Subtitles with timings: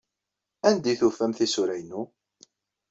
[0.67, 2.01] Anda ay tufam tisura-inu?